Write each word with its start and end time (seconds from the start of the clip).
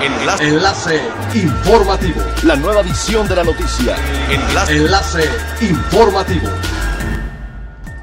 Enlace. 0.00 0.48
Enlace 0.48 1.00
informativo. 1.34 2.20
La 2.44 2.54
nueva 2.54 2.82
edición 2.82 3.26
de 3.26 3.34
la 3.34 3.42
noticia. 3.42 3.96
Enlace. 4.30 4.76
Enlace 4.76 5.24
informativo. 5.60 6.48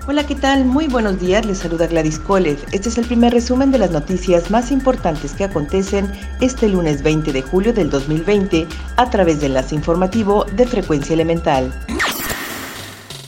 Hola, 0.05 0.27
¿qué 0.27 0.35
tal? 0.35 0.65
Muy 0.65 0.87
buenos 0.87 1.19
días, 1.19 1.45
les 1.45 1.59
saluda 1.59 1.87
Gladys 1.87 2.19
Kolev. 2.19 2.59
Este 2.73 2.89
es 2.89 2.97
el 2.97 3.05
primer 3.05 3.33
resumen 3.33 3.71
de 3.71 3.77
las 3.77 3.91
noticias 3.91 4.51
más 4.51 4.71
importantes 4.71 5.31
que 5.31 5.45
acontecen 5.45 6.11
este 6.41 6.67
lunes 6.67 7.01
20 7.01 7.31
de 7.31 7.41
julio 7.41 7.73
del 7.73 7.89
2020 7.89 8.67
a 8.97 9.09
través 9.09 9.39
del 9.39 9.51
enlace 9.51 9.73
informativo 9.73 10.45
de 10.53 10.67
Frecuencia 10.67 11.13
Elemental. 11.13 11.73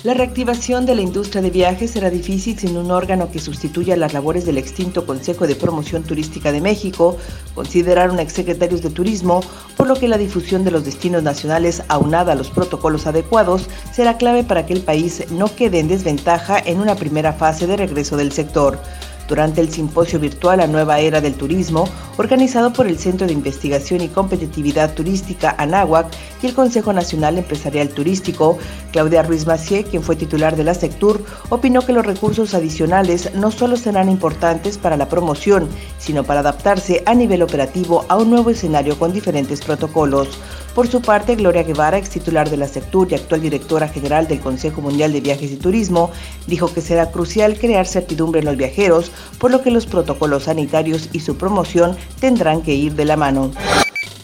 La 0.04 0.14
reactivación 0.14 0.86
de 0.86 0.94
la 0.94 1.02
industria 1.02 1.42
de 1.42 1.50
viajes 1.50 1.92
será 1.92 2.12
difícil 2.12 2.58
sin 2.58 2.78
un 2.78 2.92
órgano 2.92 3.32
que 3.32 3.40
sustituya 3.40 3.98
las 3.98 4.14
labores 4.14 4.46
del 4.46 4.60
extinto 4.60 5.08
Consejo 5.08 5.48
de 5.48 5.56
Promoción 5.56 6.04
Turística 6.04 6.52
de 6.52 6.62
México, 6.62 7.18
consideraron 7.56 8.20
exsecretarios 8.20 8.84
de 8.84 8.92
Turismo, 8.92 9.42
por 9.76 9.88
lo 9.88 9.96
que 9.96 10.08
la 10.08 10.20
difusión 10.20 10.64
de 10.64 10.70
los 10.70 10.86
destinos 10.86 11.24
nacionales 11.24 11.82
aunada 11.88 12.34
a 12.34 12.36
los 12.36 12.52
protocolos 12.52 13.08
adecuados 13.08 13.70
será 13.92 14.18
clave 14.18 14.44
para 14.44 14.68
que 14.68 14.74
el 14.74 14.82
país 14.82 15.24
no 15.32 15.54
quede 15.56 15.80
en 15.80 15.88
desventaja 15.88 16.60
en 16.64 16.80
una 16.80 16.94
primera 16.94 17.34
fase 17.34 17.66
de 17.66 17.78
regreso 17.78 18.18
del 18.18 18.32
sector 18.32 18.80
durante 19.28 19.62
el 19.62 19.70
simposio 19.70 20.20
virtual 20.20 20.60
La 20.60 20.68
Nueva 20.68 21.00
Era 21.00 21.22
del 21.22 21.36
Turismo, 21.36 21.88
organizado 22.18 22.74
por 22.74 22.88
el 22.88 22.98
Centro 22.98 23.28
de 23.28 23.34
Investigación 23.34 24.02
y 24.02 24.08
Competitividad 24.08 24.94
Turística 24.94 25.56
ANAHUAC 25.58 26.08
y 26.42 26.48
el 26.48 26.54
Consejo 26.54 26.94
Nacional 26.94 27.38
Empresarial 27.38 27.90
Turístico, 27.90 28.58
Claudia 28.92 29.24
Ruiz 29.24 29.46
Macié, 29.46 29.84
quien 29.84 30.04
fue 30.04 30.16
titular 30.16 30.56
de 30.56 30.64
la 30.64 30.74
Sectur, 30.74 31.24
opinó 31.50 31.82
que 31.82 31.94
los 31.94 32.06
recursos 32.06 32.54
adicionales 32.54 33.34
no 33.36 33.52
solo 33.52 33.78
serán 33.78 34.10
importantes 34.10 34.78
para 34.78 34.98
la 34.98 35.10
promoción, 35.10 35.68
sino 35.98 36.24
para 36.24 36.40
adaptarse 36.40 37.04
a 37.06 37.14
nivel 37.14 37.42
operativo 37.42 38.06
a 38.10 38.18
un 38.18 38.30
nuevo 38.30 38.50
escenario 38.50 38.98
con 38.98 39.14
diferentes 39.14 39.62
protocolos. 39.62 40.40
Por 40.78 40.88
su 40.88 41.02
parte, 41.02 41.36
Gloria 41.36 41.64
Guevara, 41.64 41.98
ex 41.98 42.08
titular 42.08 42.52
de 42.52 42.56
la 42.56 42.68
Sectur 42.68 43.08
y 43.10 43.16
actual 43.16 43.42
directora 43.42 43.88
general 43.88 44.28
del 44.28 44.40
Consejo 44.40 44.80
Mundial 44.80 45.12
de 45.12 45.22
Viajes 45.22 45.52
y 45.52 45.56
Turismo, 45.56 46.12
dijo 46.46 46.72
que 46.72 46.82
será 46.82 47.10
crucial 47.10 47.58
crear 47.58 47.88
certidumbre 47.88 48.42
en 48.42 48.46
los 48.46 48.58
viajeros, 48.58 49.12
por 49.40 49.50
lo 49.50 49.64
que 49.64 49.72
los 49.72 49.88
protocolos 49.88 50.44
sanitarios 50.44 51.10
y 51.14 51.22
su 51.22 51.36
promoción 51.36 51.98
tendrán 52.20 52.62
que 52.62 52.76
ir 52.76 52.94
de 52.94 53.06
la 53.06 53.18
mano. 53.18 53.54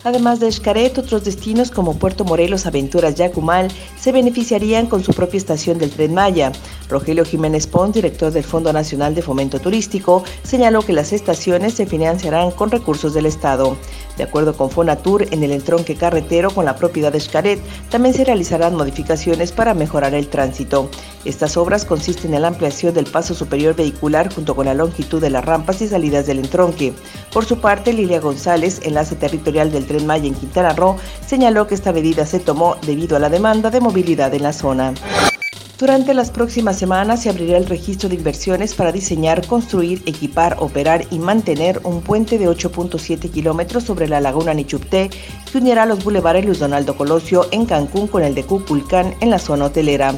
Además 0.03 0.39
de 0.39 0.51
Xcaret, 0.51 0.97
otros 0.97 1.23
destinos 1.23 1.71
como 1.71 1.95
Puerto 1.95 2.25
Morelos, 2.25 2.65
Aventuras 2.65 3.17
y 3.17 3.23
Acumal 3.23 3.69
se 3.97 4.11
beneficiarían 4.11 4.87
con 4.87 5.01
su 5.03 5.13
propia 5.13 5.37
estación 5.37 5.77
del 5.77 5.91
Tren 5.91 6.13
Maya. 6.13 6.51
Rogelio 6.89 7.23
Jiménez 7.23 7.67
Pons, 7.67 7.93
director 7.93 8.31
del 8.31 8.43
Fondo 8.43 8.73
Nacional 8.73 9.15
de 9.15 9.21
Fomento 9.21 9.59
Turístico, 9.59 10.23
señaló 10.43 10.81
que 10.81 10.91
las 10.91 11.13
estaciones 11.13 11.75
se 11.75 11.85
financiarán 11.85 12.51
con 12.51 12.69
recursos 12.69 13.13
del 13.13 13.25
Estado. 13.25 13.77
De 14.17 14.23
acuerdo 14.23 14.55
con 14.57 14.69
Fonatur, 14.69 15.25
en 15.31 15.41
el 15.41 15.51
entronque 15.51 15.95
carretero 15.95 16.51
con 16.51 16.65
la 16.65 16.75
propiedad 16.75 17.11
de 17.11 17.21
Xcaret 17.21 17.59
también 17.89 18.13
se 18.13 18.25
realizarán 18.25 18.75
modificaciones 18.75 19.53
para 19.53 19.73
mejorar 19.73 20.13
el 20.13 20.27
tránsito. 20.27 20.89
Estas 21.25 21.55
obras 21.55 21.85
consisten 21.85 22.33
en 22.33 22.41
la 22.41 22.49
ampliación 22.49 22.93
del 22.93 23.05
paso 23.05 23.33
superior 23.33 23.75
vehicular 23.75 24.33
junto 24.33 24.55
con 24.55 24.65
la 24.65 24.73
longitud 24.73 25.21
de 25.21 25.29
las 25.29 25.45
rampas 25.45 25.81
y 25.81 25.87
salidas 25.87 26.25
del 26.27 26.39
entronque. 26.39 26.93
Por 27.31 27.45
su 27.45 27.59
parte, 27.59 27.93
Lilia 27.93 28.19
González, 28.19 28.81
enlace 28.83 29.15
territorial 29.15 29.71
del 29.71 29.85
Tren 29.85 30.05
Maya 30.05 30.27
en 30.27 30.35
Quintana 30.35 30.73
Roo, 30.73 30.97
señaló 31.25 31.67
que 31.67 31.75
esta 31.75 31.93
medida 31.93 32.25
se 32.25 32.39
tomó 32.39 32.75
debido 32.85 33.15
a 33.15 33.19
la 33.19 33.29
demanda 33.29 33.69
de 33.69 33.79
movilidad 33.79 34.33
en 34.33 34.43
la 34.43 34.53
zona. 34.53 34.93
Durante 35.79 36.13
las 36.13 36.29
próximas 36.29 36.77
semanas 36.77 37.23
se 37.23 37.29
abrirá 37.29 37.57
el 37.57 37.65
registro 37.65 38.07
de 38.07 38.15
inversiones 38.15 38.75
para 38.75 38.91
diseñar, 38.91 39.45
construir, 39.47 40.03
equipar, 40.05 40.55
operar 40.59 41.05
y 41.09 41.19
mantener 41.19 41.81
un 41.83 42.01
puente 42.01 42.37
de 42.37 42.47
8.7 42.47 43.29
kilómetros 43.31 43.83
sobre 43.83 44.07
la 44.07 44.21
laguna 44.21 44.53
Nichupté 44.53 45.09
que 45.51 45.57
unirá 45.57 45.85
los 45.85 46.03
bulevares 46.03 46.45
Luis 46.45 46.59
Donaldo 46.59 46.95
Colosio 46.95 47.47
en 47.51 47.65
Cancún 47.65 48.07
con 48.07 48.23
el 48.23 48.35
de 48.35 48.43
Cuculcán 48.43 49.15
en 49.19 49.29
la 49.29 49.39
zona 49.39 49.65
hotelera. 49.65 50.13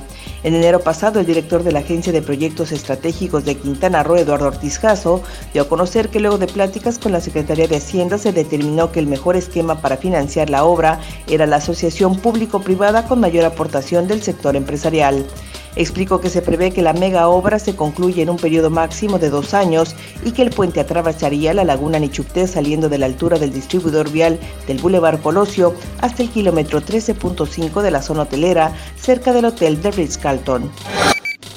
En 0.45 0.53
enero 0.53 0.79
pasado, 0.79 1.19
el 1.19 1.25
director 1.25 1.63
de 1.63 1.71
la 1.71 1.79
Agencia 1.79 2.13
de 2.13 2.21
Proyectos 2.21 2.71
Estratégicos 2.71 3.45
de 3.45 3.55
Quintana 3.55 4.03
Roo, 4.03 4.17
Eduardo 4.17 4.45
Ortiz 4.45 4.77
Jasso, 4.77 5.23
dio 5.53 5.63
a 5.63 5.67
conocer 5.67 6.09
que 6.09 6.19
luego 6.19 6.37
de 6.37 6.45
pláticas 6.45 6.99
con 6.99 7.13
la 7.13 7.19
Secretaría 7.19 7.67
de 7.67 7.77
Hacienda 7.77 8.19
se 8.19 8.31
determinó 8.31 8.91
que 8.91 8.99
el 8.99 9.07
mejor 9.07 9.35
esquema 9.35 9.81
para 9.81 9.97
financiar 9.97 10.51
la 10.51 10.63
obra 10.63 10.99
era 11.27 11.47
la 11.47 11.55
asociación 11.55 12.19
público-privada 12.19 13.07
con 13.07 13.21
mayor 13.21 13.43
aportación 13.43 14.07
del 14.07 14.21
sector 14.21 14.55
empresarial. 14.55 15.25
Explicó 15.75 16.21
que 16.21 16.29
se 16.29 16.41
prevé 16.41 16.71
que 16.71 16.81
la 16.81 16.93
mega 16.93 17.27
obra 17.27 17.59
se 17.59 17.75
concluya 17.75 18.23
en 18.23 18.29
un 18.29 18.37
periodo 18.37 18.69
máximo 18.69 19.19
de 19.19 19.29
dos 19.29 19.53
años 19.53 19.95
y 20.23 20.31
que 20.31 20.41
el 20.41 20.49
puente 20.49 20.79
atravesaría 20.79 21.53
la 21.53 21.65
laguna 21.65 21.99
Nichupté 21.99 22.47
saliendo 22.47 22.87
de 22.87 22.97
la 22.97 23.07
altura 23.07 23.37
del 23.37 23.53
distribuidor 23.53 24.09
vial 24.09 24.39
del 24.67 24.79
Boulevard 24.79 25.21
Colosio 25.21 25.75
hasta 26.01 26.23
el 26.23 26.29
kilómetro 26.29 26.81
13.5 26.81 27.81
de 27.81 27.91
la 27.91 28.01
zona 28.01 28.23
hotelera 28.23 28.73
cerca 28.95 29.33
del 29.33 29.45
hotel 29.45 29.81
de 29.81 29.91
Ritz-Carlton. 29.91 30.71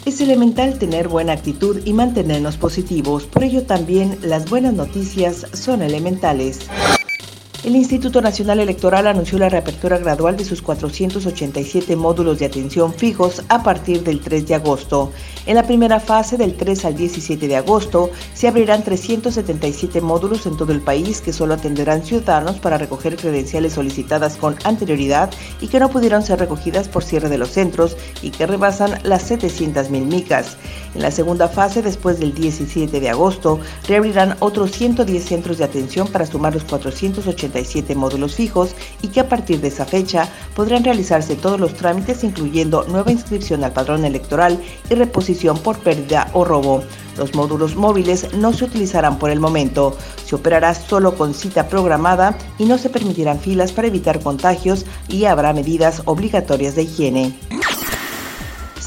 Es 0.05 0.21
elemental 0.21 0.79
tener 0.79 1.07
buena 1.07 1.35
actitud 1.35 1.81
y 1.85 1.93
mantenernos 1.93 2.57
positivos, 2.57 3.25
por 3.25 3.45
ello 3.45 3.65
también 3.65 4.19
las 4.23 4.49
buenas 4.49 4.73
noticias 4.73 5.47
son 5.53 5.83
elementales. 5.83 6.61
El 7.65 7.75
Instituto 7.75 8.23
Nacional 8.23 8.61
Electoral 8.61 9.09
anunció 9.09 9.37
la 9.37 9.49
reapertura 9.49 9.99
gradual 9.99 10.37
de 10.37 10.45
sus 10.45 10.63
487 10.63 11.97
módulos 11.97 12.39
de 12.39 12.47
atención 12.47 12.95
fijos 12.95 13.43
a 13.49 13.65
partir 13.65 14.05
del 14.05 14.21
3 14.21 14.47
de 14.47 14.55
agosto. 14.55 15.13
En 15.45 15.57
la 15.57 15.65
primera 15.65 15.99
fase, 15.99 16.37
del 16.37 16.55
3 16.55 16.85
al 16.85 16.97
17 16.97 17.49
de 17.49 17.57
agosto, 17.57 18.11
se 18.33 18.47
abrirán 18.47 18.85
377 18.85 20.01
módulos 20.01 20.47
en 20.47 20.57
todo 20.57 20.73
el 20.73 20.81
país 20.81 21.21
que 21.21 21.33
solo 21.33 21.55
atenderán 21.55 22.05
ciudadanos 22.05 22.61
para 22.61 22.79
recoger 22.79 23.17
credenciales 23.17 23.73
solicitadas 23.73 24.37
con 24.37 24.55
anterioridad 24.63 25.31
y 25.61 25.67
que 25.67 25.81
no 25.81 25.91
pudieron 25.91 26.23
ser 26.23 26.39
recogidas 26.39 26.89
por 26.89 27.03
cierre 27.03 27.29
de 27.29 27.39
los 27.39 27.51
centros 27.51 27.97
y 28.23 28.31
que 28.31 28.47
rebasan 28.47 29.01
las 29.03 29.29
700.000 29.29 29.89
micas. 30.05 30.57
En 30.95 31.03
la 31.03 31.11
segunda 31.11 31.49
fase, 31.49 31.83
después 31.83 32.21
del 32.21 32.35
17 32.35 33.01
de 33.01 33.11
agosto, 33.11 33.59
reabrirán 33.89 34.37
otros 34.39 34.71
110 34.71 35.25
centros 35.25 35.59
de 35.59 35.65
atención 35.65 36.07
para 36.07 36.25
sumar 36.25 36.55
los 36.55 36.63
480 36.63 37.48
módulos 37.95 38.35
fijos 38.35 38.75
y 39.03 39.09
que 39.09 39.21
a 39.21 39.29
partir 39.29 39.61
de 39.61 39.69
esa 39.69 39.85
fecha 39.85 40.29
podrán 40.55 40.85
realizarse 40.85 41.37
todos 41.37 41.61
los 41.61 41.75
trámites 41.75 42.25
incluyendo 42.25 42.85
nueva 42.89 43.13
inscripción 43.13 43.65
al 43.65 43.73
padrón 43.73 44.05
electoral 44.05 44.59
y 44.91 44.95
reposición 44.95 45.59
por 45.59 45.79
pérdida 45.79 46.29
o 46.33 46.45
robo. 46.45 46.83
Los 47.17 47.35
módulos 47.35 47.75
móviles 47.75 48.33
no 48.35 48.53
se 48.53 48.65
utilizarán 48.65 49.19
por 49.19 49.31
el 49.31 49.41
momento. 49.41 49.97
Se 50.25 50.37
operará 50.37 50.75
solo 50.75 51.17
con 51.17 51.35
cita 51.35 51.69
programada 51.69 52.39
y 52.59 52.65
no 52.65 52.79
se 52.79 52.91
permitirán 52.91 53.41
filas 53.41 53.73
para 53.73 53.89
evitar 53.89 54.21
contagios 54.21 54.87
y 55.09 55.25
habrá 55.25 55.53
medidas 55.53 56.03
obligatorias 56.05 56.77
de 56.77 56.83
higiene. 56.83 57.35